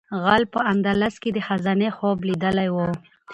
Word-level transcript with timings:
غل 0.23 0.43
په 0.53 0.59
اندلس 0.71 1.15
کې 1.23 1.29
د 1.33 1.39
خزانې 1.47 1.89
خوب 1.97 2.17
لیدلی 2.29 2.69
و. 2.71 2.77